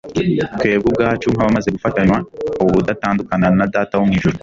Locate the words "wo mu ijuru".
3.97-4.37